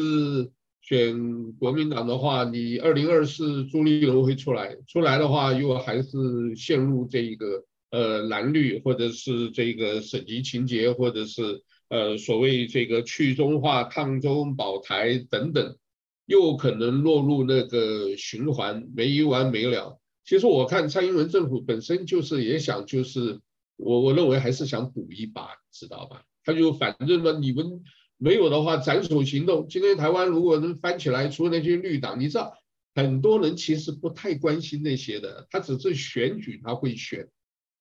[0.81, 11.61] 选国民党的话，你二零二四朱立伦会出来，出来的话又还是陷入这一个呃蓝绿或者是这个省级情节，或者是。
[11.93, 15.77] 呃，所谓这个去中化、抗中保台等等，
[16.25, 19.99] 又可能落入那个循环，没完没了。
[20.25, 23.41] 其实我看蔡英文政府本身就是也想，就是
[23.75, 26.23] 我我认为还是想赌一把，知道吧？
[26.43, 27.83] 他就反正嘛，你们
[28.17, 29.67] 没有的话，斩首行动。
[29.69, 32.57] 今天台湾如果能翻起来，除了那些绿党，你知道
[32.95, 37.29] 很多人其实不太关心那些的，他只是选举他会选。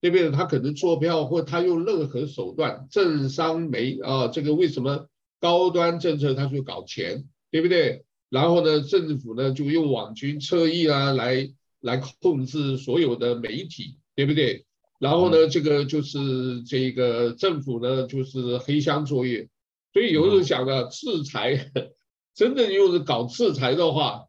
[0.03, 0.33] 对不对？
[0.33, 5.07] 他可能做票，或他用任何手段，政商媒啊，这个为什么
[5.39, 8.05] 高端政策他就搞钱，对不对？
[8.29, 11.49] 然后呢，政府呢就用网军侧翼啊来
[11.81, 14.67] 来控制所有的媒体，对不对？
[14.99, 19.49] 然后呢，这个就是这个政府呢就是黑箱作业，
[19.93, 21.71] 所以有人想呢，制裁，
[22.35, 24.25] 真的用是搞制裁的话，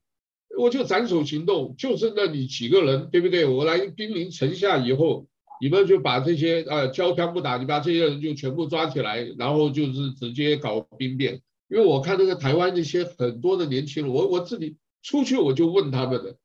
[0.56, 3.48] 我就斩首行动，就剩那你几个人，对不对？
[3.48, 5.26] 我来兵临城下以后。
[5.62, 11.42] 你们就把这些呃交枪不打，你把这些人就全部抓起来，然后就是直接搞兵变。
[11.70, 16.36] 因为我看那个台湾那些很多的年轻人，我我自己出去我就问他们的，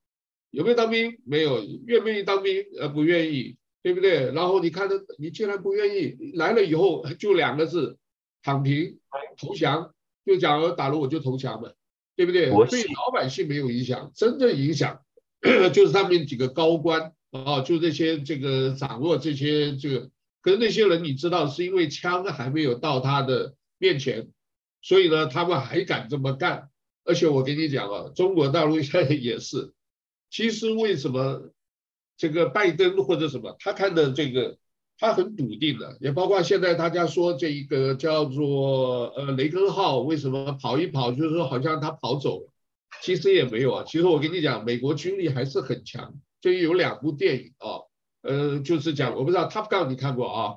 [0.50, 1.18] 有没有当兵？
[1.24, 2.64] 没有，愿不愿意当兵？
[2.80, 4.32] 呃，不愿意，对不对？
[4.32, 7.98] 然后你看他，你既然不愿意，来了以后就两个字，
[8.42, 8.98] 躺平
[9.36, 9.92] 投降，
[10.24, 11.74] 就讲打了我就投降了，
[12.16, 12.46] 对不对？
[12.46, 15.00] 对老百姓没有影响，真正影响
[15.74, 17.12] 就是上面几个高官。
[17.30, 20.10] 哦，就这些这个掌握这些这个，
[20.40, 24.28] 可是那些人你知道，是因为枪还没有到他的面前，
[24.80, 26.70] 所以呢，他们还敢这么干。
[27.04, 29.72] 而且我跟你讲啊，中国大陆现在也是，
[30.30, 31.52] 其实为什么
[32.16, 34.56] 这个拜登或者什么，他看的这个
[34.98, 42.52] 他很笃定的，也包括现在大家说这一个叫做呃雷根号为什么跑一跑，就是说好像他跑走了，
[43.02, 43.84] 其实也没有啊。
[43.86, 46.14] 其实我跟你讲，美国军力还是很强。
[46.40, 47.82] 就有两部电影啊，
[48.22, 50.54] 呃，就是讲我不知道《Top Gun》你看过啊？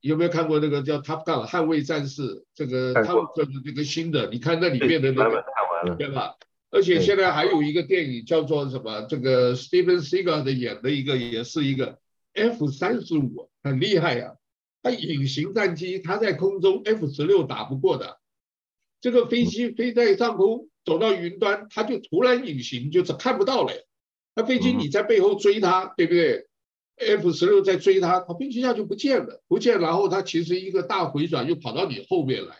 [0.00, 2.44] 有没有看过那个叫《Top Gun》捍卫战士？
[2.54, 5.44] 这个他们这个这个新的，你看那里面的那个，
[5.96, 6.34] 对吧？
[6.70, 9.02] 而且现在还有一个电影叫做什么？
[9.02, 11.98] 这个 Steven Seagal 的演的一个也是一个
[12.32, 14.34] F 三十五，很厉害呀。
[14.82, 18.18] 它隐形战机，它在空中 F 十六打不过的，
[19.00, 23.72] 这个飞机飞在上空走到云端，它就突然隐形，就是看不到了。
[24.34, 26.46] 那飞机你在背后追它，对不对
[26.96, 32.56] ？F 十六在追它，它飞机一下就不见了，不见，然后它其实一个大回转又跑到你后面来，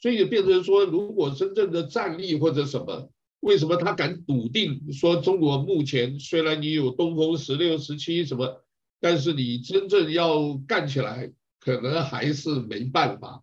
[0.00, 8.62] 所以变成说，如果真正的战力或者什么，为什么他敢笃定说中国目前虽然你有东风十六、十七什么，
[9.00, 13.42] 但是你真正要干起来，可能还是没办法。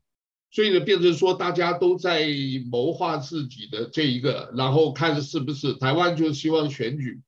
[0.52, 2.28] 所以呢，变成说大家都在
[2.72, 7.20] 谋划自己的这一个，然后看是不是台湾就希望选举。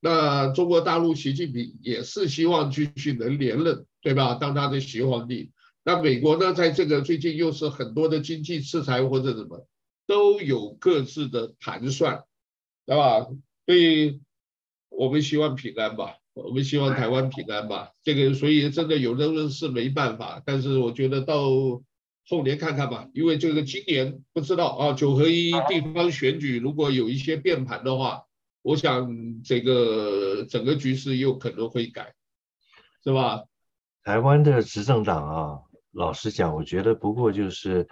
[0.00, 4.34] 那中国大陆习近平也是希望继续能连任，对吧？
[4.34, 5.50] 当他的习皇帝。
[5.82, 9.66] 那美国呢，在这个最近又是很多的经济制裁或者什么，
[10.06, 12.22] 都有各自的盘算，
[12.86, 13.26] 对吧？
[13.66, 14.20] 所以
[14.88, 17.90] 我们希望平安吧，我们希望台湾平安吧。
[18.04, 21.50] 这个所以真的有的人是没办法，但是我觉得到
[22.28, 28.22] 后年看看吧，因为这个今年不知道啊，九合一地方选举如果有一些变盘的话。
[28.68, 29.08] 我想
[29.42, 32.12] 这个整个局势又可能会改，
[33.02, 33.42] 是吧？
[34.04, 35.58] 台湾的执政党啊，
[35.92, 37.88] 老实讲，我觉得不过就是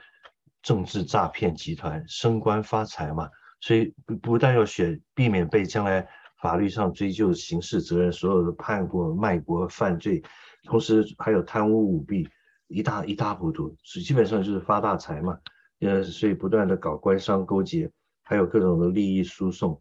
[0.61, 3.31] 政治诈骗集团，升官发财嘛，
[3.63, 6.07] 所以不不但要选，避免被将来
[6.43, 10.23] 法律上追究刑事责任，所有的叛国、卖国犯罪，
[10.65, 12.29] 同时还有贪污舞弊，
[12.69, 15.39] 一大一大糊涂，所以基本上就是发大财嘛。
[15.81, 17.91] 呃，所以不断的搞官商勾结，
[18.25, 19.81] 还有各种的利益输送。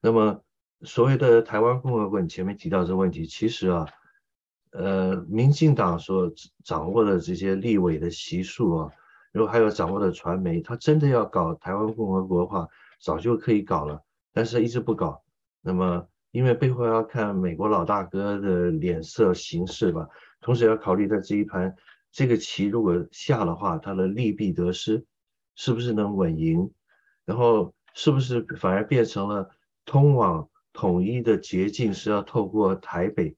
[0.00, 0.42] 那么
[0.82, 3.86] 所谓的台湾共和国，你前面提到这个问题，其实啊，
[4.70, 6.32] 呃，民进党所
[6.64, 8.90] 掌握的这些立委的席数啊，
[9.32, 12.68] 然后还有掌握的传媒，他真的要搞台湾共和国的话，
[13.00, 15.22] 早就可以搞了，但是一直不搞。
[15.60, 20.06] 那么因为背后要看美国老大哥的脸色行事吧，
[20.40, 21.74] 同时要考虑在这一盘
[22.12, 25.04] 这个棋如果下的话，它的利弊得失
[25.56, 26.70] 是不是能稳赢，
[27.24, 29.50] 然后是不是反而变成了
[29.88, 33.34] 通往统一的捷径是要透过台北。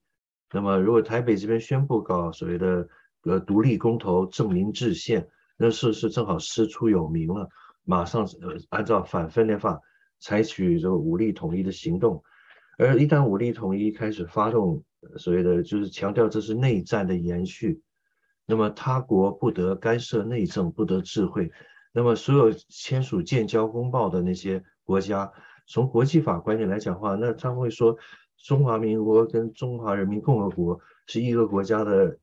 [0.53, 2.89] 那么如果台北这边宣布搞所谓的
[3.23, 7.47] 呃独立公投，正名制宪，那是不是正好师出有名了？
[7.85, 9.79] 马上呃按照反分裂法
[10.19, 12.21] 采取这个武力统一的行动，
[12.77, 14.83] 而一旦武力统一开始发动，
[15.17, 17.81] 所谓的就是强调这是内战的延续，
[18.45, 21.49] 那么他国不得干涉内政，不得智慧。
[21.93, 25.31] 那么所有签署建交公报的那些国家，
[25.71, 27.97] 从国际法观点来讲话，那他会说
[28.35, 32.17] 中华民国跟中华人民共和国是一个国家的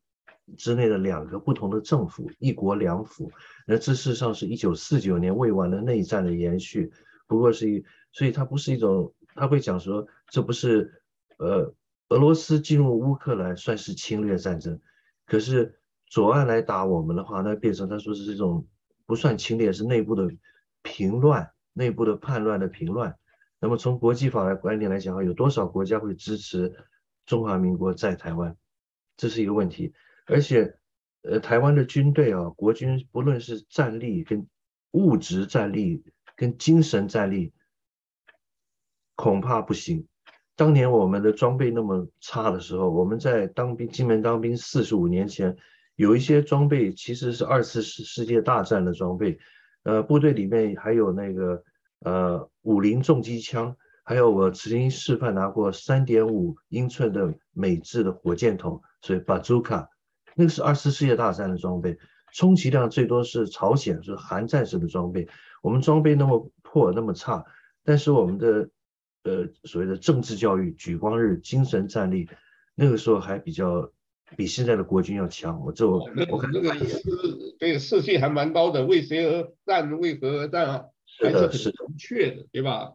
[0.58, 3.32] 之内的两个不同的政府，一国两府。
[3.66, 6.92] 那这事实上是一九四九年未完的内战的延续，
[7.26, 7.82] 不过是一，
[8.12, 11.00] 所以它不是一种，他会讲说这不是，
[11.38, 11.74] 呃，
[12.10, 14.78] 俄罗斯进入乌克兰算是侵略战争，
[15.24, 18.66] 可是左岸来打我们的话，那变成他说是这种
[19.06, 20.28] 不算侵略，是内部的
[20.82, 23.17] 平乱，内部的叛乱的平乱。
[23.60, 26.74] 那么从国际法的观点来讲，有多少国家会支持
[27.26, 28.56] 中华民国在台湾？
[29.16, 29.92] 这是一个问题，
[30.26, 30.76] 而且。
[31.22, 34.46] 呃，台湾的军队啊，国军不论是战力跟
[34.92, 36.04] 物质战力
[36.36, 37.52] 跟精神战力，
[39.16, 40.06] 恐怕不行。
[40.54, 45.56] 当年我们的装备那么差的时候，我们在当兵，金门当兵四十五年前，
[45.96, 49.40] 有一些装备其实是二次世世界大战的装备。
[49.82, 51.64] 呃，部队里面还有那个
[51.98, 59.88] 呃五零重机枪，还有我曾经示范拿过三点五英寸的美制的火箭筒，所以巴祖卡。
[60.34, 61.96] 那个是二次世界大战的装备，
[62.34, 65.26] 充其量最多是朝鲜是韩战时的装备。
[65.62, 67.42] 我们装备那么破那么差，
[67.84, 68.68] 但是我们的
[69.22, 72.28] 呃所谓的政治教育、举光日、精神战力，
[72.74, 73.90] 那个时候还比较
[74.36, 75.64] 比现在的国军要强。
[75.64, 77.02] 我这我我看这个士
[77.58, 79.98] 这个士气还蛮高的，为谁而战？
[79.98, 80.84] 为何而战啊？
[81.20, 82.92] 还是很明确的，对吧？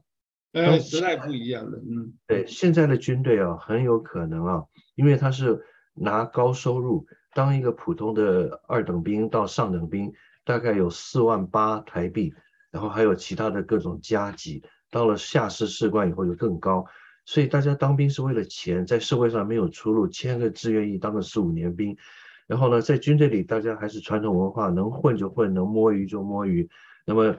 [0.53, 4.63] 呃，时代不一样了，嗯，对，现在的军队啊，很有可能啊，
[4.95, 7.05] 因为他是拿高收入。
[7.35, 10.13] 当一个普通的二等兵到上等兵，
[10.45, 12.31] 大概有四万八台币，
[12.69, 16.85] 然后还有其他的各种加级，到了下士士官以后就更高。
[17.25, 21.97] 所以大家当兵是为了钱，在社会上没有出路，签个志愿役当个十五年兵。
[22.45, 26.69] 然后呢，在军队里大家还是传统文化，能混就混，能摸鱼就摸鱼。
[27.03, 27.35] 那么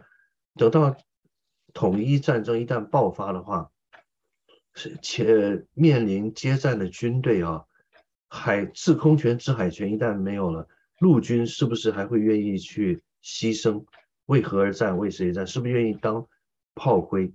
[0.57, 0.97] 等到
[1.73, 3.71] 统一战争一旦爆发的话，
[4.75, 7.65] 是且面临接战的军队啊。
[8.29, 10.67] 海制空权、制海权一旦没有了，
[10.99, 13.85] 陆军是不是还会愿意去牺牲？
[14.27, 14.99] 为何而战？
[14.99, 15.47] 为谁而战？
[15.47, 16.27] 是不是愿意当
[16.75, 17.33] 炮灰？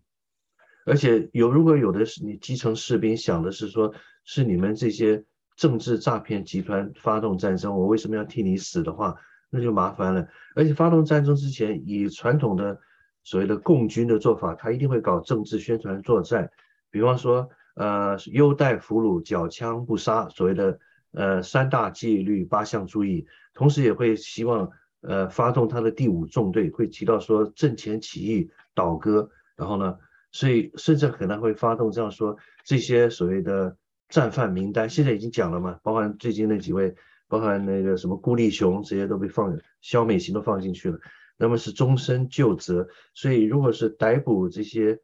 [0.86, 3.94] 而且有，如果有的是你基层士兵想的是说，
[4.26, 5.24] 是你们这些
[5.56, 9.16] 政治诈骗集团发动战争，我为什么要替你死的话，
[9.50, 10.28] 那就麻烦了。
[10.56, 12.82] 而且发动战争之前，以传统的
[13.24, 16.52] 所谓的共军的做法，他一定会搞政治宣传作战，
[16.92, 20.80] 比方说，呃，优待俘虏，缴枪不杀，所谓的。
[21.12, 24.70] 呃，三大纪律八项注意，同时也会希望
[25.02, 29.98] 呃发动他的第五纵队，会提到说阵前起义倒戈，然后呢，
[30.32, 33.76] 所以甚至可能会发动这样说这些所谓的
[34.08, 36.94] 战犯名单，现在已经讲了嘛，包含最近那几位，
[37.28, 41.00] 包含那个什么顾立雄这些都被放，萧美琴都放进去了，
[41.40, 45.00] 那么是终身就责，所以如果是逮捕这些，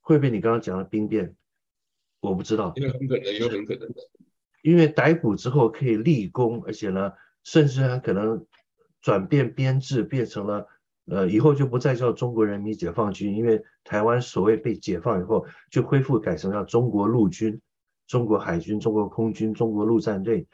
[0.00, 1.34] 会被你刚刚讲的兵变，
[2.20, 3.94] 我不知道，因为很可能，有很可能的。
[4.62, 8.46] 因为逮捕之后可以立功，而且呢，甚至还可能
[9.02, 10.68] 转变编制，变成了
[11.06, 17.60] 呃，以后就不再叫中国人民解放军，因为台湾所谓被解放以后，就恢复改成叫中国陆军、
[18.06, 20.46] 中国海军、中国空军、中国陆战队。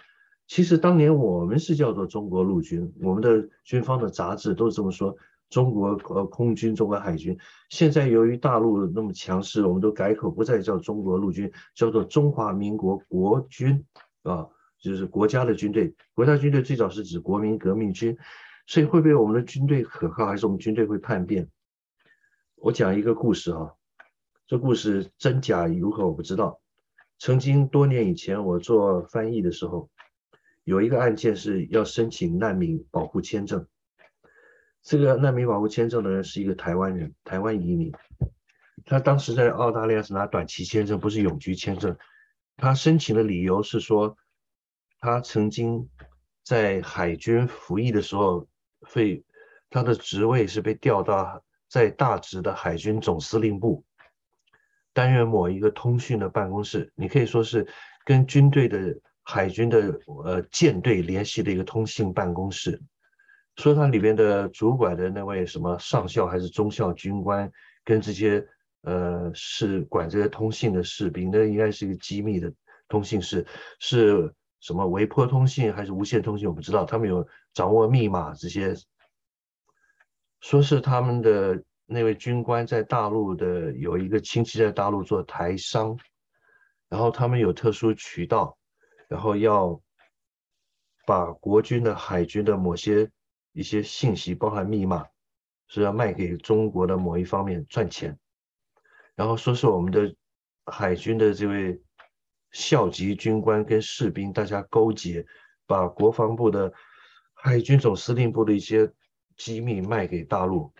[0.50, 5.16] 其实当年我们是叫做中国陆军，我们的军方的杂志都是这么说。
[5.48, 7.38] 中国呃空军、中国海军，
[7.68, 13.84] 现在由于大陆那么强势，我们都改口，不再叫中国陆军，叫做中华民国国军
[14.24, 14.48] 啊，
[14.80, 15.94] 就是国家的军队。
[16.14, 18.18] 国家军队最早是指国民革命军，
[18.66, 21.48] 所以会不会我们的军队可靠，还是我们军队会叛变？
[22.56, 23.70] 我讲一个故事啊，
[24.48, 26.58] 这故事真假如何我不知道。
[27.20, 29.88] 曾经多年以前，我做翻译的时候，
[30.70, 33.66] 有一个案件是要申请难民保护签证。
[34.82, 37.92] 这个难民保护签证的人是一个台湾人，台湾移民。
[38.86, 41.96] 他当时在澳大利亚是拿短期签证，不是永居签证。
[42.56, 44.16] 他申请的理由是说，
[45.00, 45.88] 他曾经
[46.44, 48.46] 在海军服役的时候，
[48.94, 49.24] 被
[49.70, 53.84] 他的职位是被调到在大直的海军总司令部，
[54.92, 56.92] 担任某一个通讯的办公室。
[56.94, 57.66] 你可以说是
[58.04, 58.96] 跟军队的
[59.30, 62.82] 海军的呃舰队联系的一个通信办公室。
[63.56, 67.48] 说他里边的主管的那位什么上校还是中校军官，
[67.84, 68.44] 跟这些
[68.82, 72.52] 呃是管这些通信的士兵，那应该是一个机密的
[72.88, 73.46] 通信室，
[73.78, 76.84] 是什么微波通信还是无线通信，我不知道。
[76.84, 77.24] 他们有
[77.54, 78.74] 掌握密码这些，
[80.40, 85.96] 说是他们的那位军官在大陆的有一个亲戚在大陆做台商，
[86.88, 88.56] 然后他们有特殊渠道，
[89.10, 89.78] 然后要
[91.04, 93.10] 把国军的海军的某些。
[93.52, 95.04] 一些信息包含密码，
[95.66, 98.16] 是要卖给中国的某一方面赚钱，
[99.16, 100.14] 然后说是我们的
[100.66, 101.82] 海军的这位
[102.52, 105.26] 校级军官跟士兵大家勾结，
[105.66, 106.72] 把国防部的
[107.34, 108.88] 海军总司令部的一些
[109.36, 110.72] 机密卖给大陆，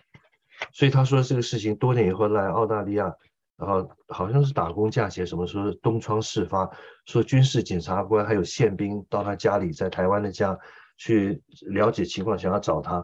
[0.71, 3.13] 所以他说这个事情多年以后来澳大利亚，
[3.61, 6.69] 然后好像是打工假期什么说东窗事发，
[7.05, 10.59] 说军事检察官还有宪兵到他家里，在台湾的家。
[10.97, 13.03] 去了解情况，想要找他，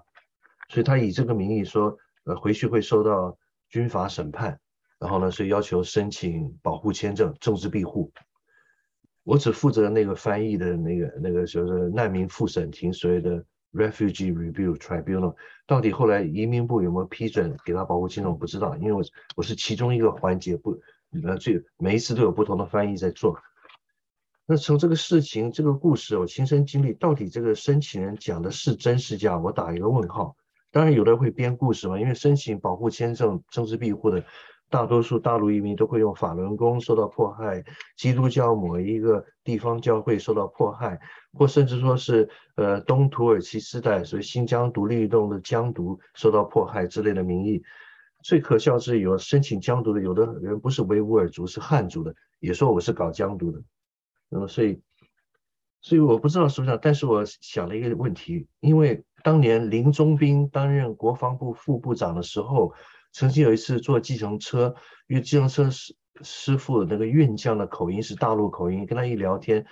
[0.69, 3.35] 所以他以这个名义说，呃，回去会受到
[3.69, 4.59] 军法审判，
[4.99, 8.11] 然后呢，所以要求申请保护签证、政治庇护。
[9.23, 13.43] 我只负责那个翻译的那个那个就是难民复审庭，所谓的
[13.77, 15.35] Refugee Review Tribunal，
[15.67, 19.03] 到底后来移民部有没有批准给他保护签证，我不知道，因为我
[19.35, 20.71] 我是其中一个环节，不，
[21.23, 23.37] 呃，这每一次都有不同的翻译在做。
[24.47, 29.37] 那从这个事情、这个故事，我亲身经历，到底这个申请人讲的是真是假？
[29.37, 30.35] 我打一个问号。
[30.71, 34.23] 当然，有的会编故事嘛，因为申请保护签证、政治庇护的
[34.69, 37.63] 大多数大陆移民都会用法轮功受到迫害，
[37.95, 40.99] 基督教某一个地方教会受到迫害，
[41.33, 47.63] 或甚至说是呃东土耳其时代所以新疆独立运动的疆独受到迫害之类的名义。
[48.23, 53.61] 最可笑是有申请疆独的，有的人不是维吾尔族，是汉族的，也说我是搞疆独的。
[54.27, 54.81] 那么，所以，
[55.79, 62.73] 所以我不知道是不是，但是我想了一个问题，因为当年林宗斌担任国防部副部长的时候，
[63.11, 64.75] 曾经有一次坐计程车，
[65.07, 69.65] 因为计程车师师傅那个运将的口音是大陆口音，跟他一聊天，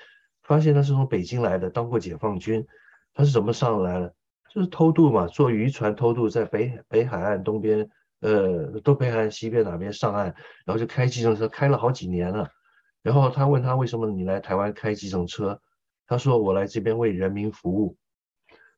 [0.43, 2.65] 发现他是从北京来的，当过解放军，
[3.13, 4.13] 他是怎么上来的？
[4.53, 7.89] 就是偷渡嘛，坐渔船偷渡，在北北海岸东边，
[8.21, 10.33] 呃，东北海岸西边哪边上岸，
[10.65, 12.49] 然后就开计程车，开了好几年了。
[13.01, 15.59] 然后他问他为什么你来台湾开计程车？
[16.07, 17.97] 他说我来这边为人民服务。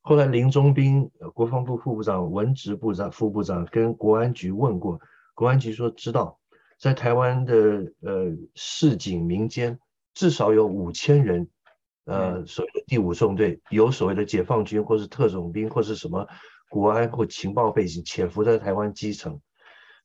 [0.07, 4.97] 后来林中斌国防部副部长、文职部长、副部长跟国安局问过，
[5.35, 6.39] 国安局说知道，
[6.79, 7.53] 在台湾的
[7.99, 9.77] 呃市井民间
[10.13, 11.49] 至少有五千人，
[12.05, 16.25] 呃所谓的第五纵队有所谓的解放军或是特种兵或是什么
[16.69, 19.41] 国安或情报背景潜伏在台湾基层。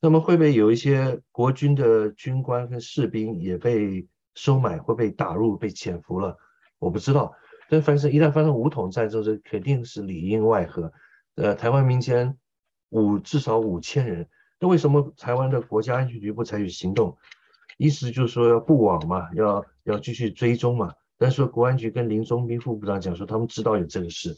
[0.01, 4.05] 那么会不会有一些国军的军官跟士兵也被？
[4.35, 6.35] 收买会被打入、被潜伏了，
[6.79, 7.35] 我不知道。
[7.73, 10.93] 但反正一旦发生武统战争，这肯定是里应外合。
[11.37, 12.37] 呃，台湾民间
[12.91, 14.29] 五至少五千人，
[14.61, 17.17] 那为什么台湾的国家安全局不采取行动？
[17.79, 20.93] 意思就是说要布网嘛，要要继续追踪嘛。
[21.17, 24.37] 但是说国安局跟林宗斌副部长讲说，他们知道有这个事，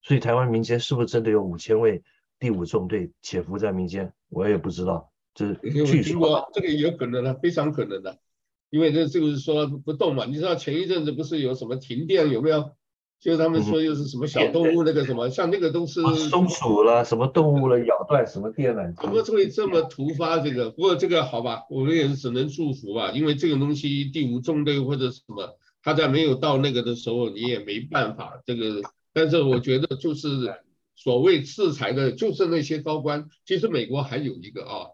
[0.00, 2.02] 所以台湾民间是不是真的有五千位
[2.38, 4.10] 第五纵队潜伏在民间？
[4.30, 5.12] 我也不知道。
[5.34, 8.18] 这据说这个也有可能的，非常可能的。
[8.74, 12.72] 因为这就是说不动嘛，你知道前一阵子不是有什么停电有没有？
[13.20, 18.92] 就他们说又是什么小动物那个什么，像那个都是松鼠了，什么动物了咬断什么电缆？
[19.00, 20.40] 怎么会这么突发？
[20.40, 28.82] 这个不过这个好吧，我们也是只能祝福吧，因为这个东西第五纵队或者什么，他在没有到那个的时候，你也没办法这个。
[29.12, 30.52] 但是我觉得就是
[30.96, 33.28] 所谓制裁的，就是那些高官。
[33.46, 34.90] 其实美国还有一个啊。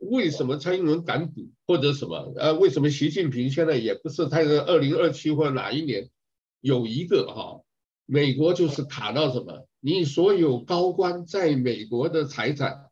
[0.00, 2.32] 为什么蔡英文敢赌或者什么？
[2.36, 4.28] 呃，为什么习近平现在也不是？
[4.28, 6.10] 他是二零二七或者哪一年
[6.60, 7.60] 有一个哈？
[8.06, 9.68] 美国就是卡到什么？
[9.78, 12.86] 你所有高官在美国的财产，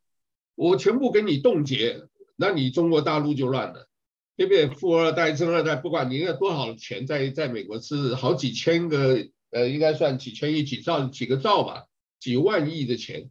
[0.55, 2.03] 我全部给你冻结，
[2.37, 3.89] 那你中国大陆就乱了，
[4.37, 4.69] 对不对？
[4.69, 11.87] 富二代、正二代，不管你有多少钱在在美国是好几千个，呃，应该算几千亿、几兆、几个兆吧，
[12.21, 13.31] 几万亿的钱，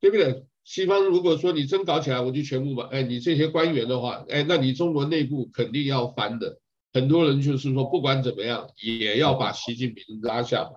[0.00, 0.44] 对不对？
[0.66, 6.58] 西方如果说你真搞起来，我就全部把，哎，你这些官员的话，哎，那你中国内部肯定要翻的。
[6.92, 10.70] 很多人就是说，不管怎么样，也要把习近平拉下来。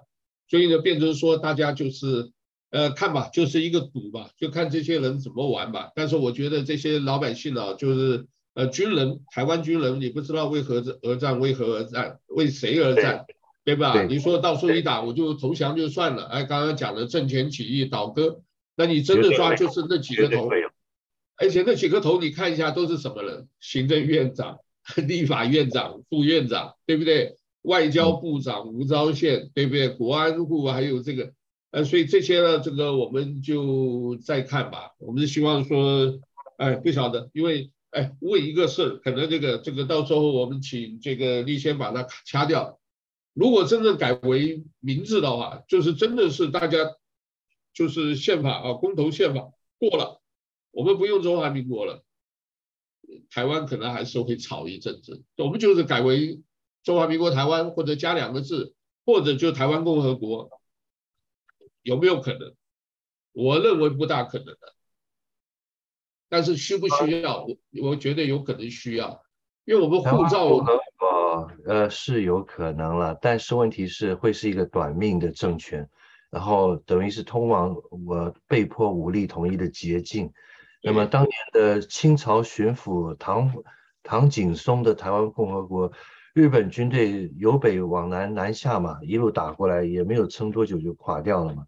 [0.48, 2.32] 所以呢，变成说大家就是，
[2.70, 5.92] 呃，看吧，就是一个赌吧，就看这些人怎么玩吧。
[5.96, 13.26] 但是我觉得这些老百姓啊，就是呃军人，台湾军人，你不知道为何而战，为何而战，为谁而战，
[13.66, 14.04] 对，吧？
[14.04, 18.44] 你说到时候一打我就投降就算了，哎，刚刚讲的政权起义倒戈。
[18.80, 20.50] 那你真的抓就是那几个头，
[21.36, 23.50] 而且那几个头你看一下都是什么人？
[23.60, 24.60] 行政院长、
[25.06, 27.36] 立法院长、副院长，对不对？
[27.64, 29.90] 外交部长吴钊燮，对不对？
[29.90, 31.34] 国安部还有这个，
[31.72, 34.92] 呃，所以这些呢，这个我们就再看吧。
[35.00, 36.18] 我们是希望说，
[36.56, 42.80] 哎，不晓得，因为哎，问一个事，可能这个这个到时候我们请这个立宪把它掐掉。
[43.34, 46.78] 如果真正改为名字的话，就是真的是大家。
[47.80, 50.22] 就是宪法啊，公投宪法过了，
[50.72, 52.04] 我们不用中华民国了，
[53.30, 55.24] 台湾可能还是会吵一阵子。
[55.38, 56.42] 我们就是改为
[56.84, 58.76] 中华民国台湾，或者加两个字，
[59.06, 60.50] 或者就台湾共和国，
[61.82, 62.54] 有没有可能？
[63.32, 64.76] 我认为不大可能的。
[66.28, 67.46] 但是需不需要？
[67.46, 69.24] 我我觉得有可能需要，
[69.64, 70.66] 因为我们护照
[71.66, 75.90] 呃是有可能了，但是问题是会是一个短命的政权。
[76.30, 77.76] 然后等于是通往
[78.08, 80.32] 我被迫武力统一的捷径。
[80.82, 83.54] 那么当年的清朝巡抚唐
[84.04, 85.92] 唐景崧的台湾共和国，
[86.34, 91.66] 日本军队由北往南南下嘛，一路打过来也没有撑多久就垮掉了嘛。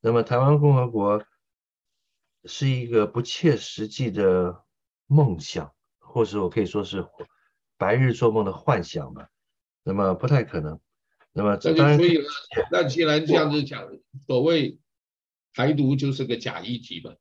[0.00, 1.22] 那么台湾共和国
[2.44, 4.64] 是一个不切实际的
[5.06, 7.06] 梦想，或者我可以说是
[7.76, 9.28] 白日做梦的幻想吧。
[9.84, 10.80] 那么不太可能。
[11.32, 12.24] 那么这就，所以呢，
[12.72, 13.88] 那既然这样子讲，
[14.26, 14.78] 所谓
[15.54, 17.12] 台独就是个假议题嘛，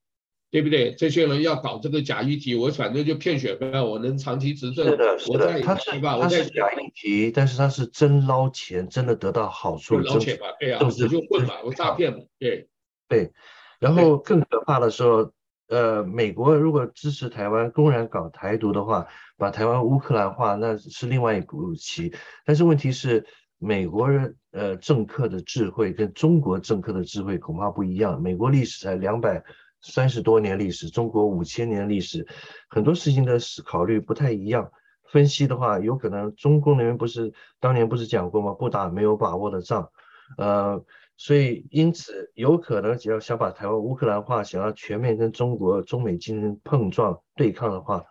[0.49, 0.95] 对不对？
[0.95, 4.85] 这些人要搞这个假议题，我反正就骗选票，我能长期执政。
[4.87, 6.17] 是的，是的，他是吧？
[6.19, 9.99] 他是假议题，但是他是真捞钱，真的得到好处。
[9.99, 12.67] 捞钱嘛，对呀，我就混嘛，我诈骗嘛，对
[13.07, 13.31] 对。
[13.77, 15.31] 然后更可怕的时候，
[15.67, 19.07] 呃，美国如果支持台湾公然搞台独的话，
[19.37, 22.11] 把台湾乌克兰化，那是另外一股棋。
[22.43, 23.27] 但是问题是。
[23.59, 28.21] 美国人呃政客的智慧跟中国政客的智慧恐怕不一样。
[28.21, 29.43] 美国历史才两百
[29.81, 32.25] 三十多年历史，中国五千年历史，
[32.69, 34.71] 很多事情的考虑不太一样。
[35.11, 38.53] 分析的话，有可能中共那边不是当年不是讲过吗？
[38.53, 39.89] 不打没有把握的仗，
[40.37, 40.83] 呃，
[41.17, 48.05] 所以因此有可能只要想把台湾乌克兰化，想要全面跟中国中美进行碰撞对抗的话。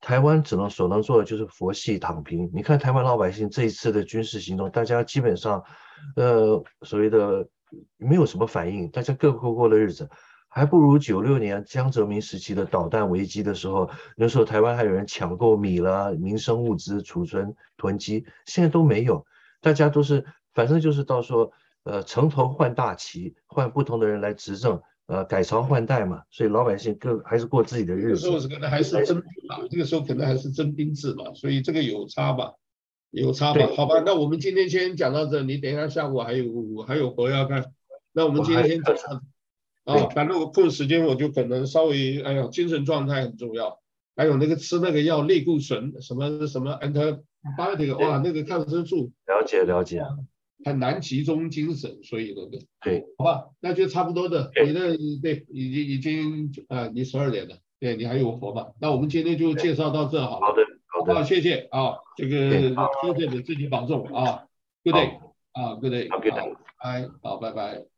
[0.00, 2.50] 台湾只能所能做的就是佛系躺平。
[2.52, 5.64] 你看台湾老百姓这一次的军事行动，大家基本上，
[6.14, 7.48] 呃，所谓的
[7.96, 10.08] 没有什么反应，大家各过各的日子，
[10.48, 19.26] 还不如九六年江泽民时期的导弹危机的时候，那时候台湾还有人抢购米了，民生物资储存囤积，现在都没有，
[19.60, 21.52] 大家都是反正就是到时候，
[21.84, 24.80] 呃，城头换大旗，换不同的人来执政。
[25.06, 28.22] 呃，改朝换代嘛，所以老百姓更还是过自己的日子。
[28.22, 32.54] 这个时候可能还是征兵嘛，这个时候可能还是征兵制嘛，所以这个有差吧，
[33.10, 33.68] 有差吧。
[33.76, 37.72] 好吧，那我们今天先讲到这，你等一下下午还有还有活要干，
[38.12, 39.22] 那我们今天先讲到。
[39.84, 43.78] 啊，反正我空时间我就可能稍微，哎呀，精神状态很重要，
[44.16, 49.12] 还有那个吃那个药类固醇，什么什么 antibiotic，哇，那个抗生素。
[49.26, 50.02] 了解了解。
[50.66, 52.58] 很难集中精神，所以那个。
[52.80, 54.50] 对，好吧，那就差不多的。
[54.66, 58.72] 你的对，已经已经啊，你十二点了，对你还有活吧？
[58.80, 60.46] 那我们今天就介绍到这好了。
[60.48, 61.68] 好的，好的，好，谢谢。
[61.70, 64.48] 啊，这个谢谢你自己保重啊
[64.82, 65.20] ，Good day
[65.52, 67.95] 啊，Good day，好，拜拜，好，拜拜。